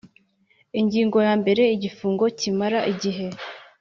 Ingingo 0.79 1.17
ya 1.27 1.33
mbere 1.41 1.63
Igifungo 1.75 2.25
kimara 2.39 2.79
igihe 2.91 3.25